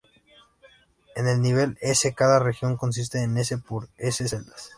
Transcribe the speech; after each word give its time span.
En 1.15 1.27
el 1.27 1.43
nivel 1.43 1.77
"s", 1.79 2.11
cada 2.15 2.39
región 2.39 2.75
consiste 2.75 3.21
en 3.21 3.37
"s" 3.37 3.55
por 3.59 3.87
"s" 3.97 4.27
celdas. 4.27 4.69